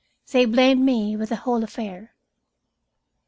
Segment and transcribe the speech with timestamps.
[0.31, 2.15] They blamed me with the whole affair.